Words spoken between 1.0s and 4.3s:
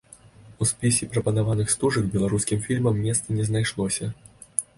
прапанаваных стужак беларускім фільмам месца не знайшлося.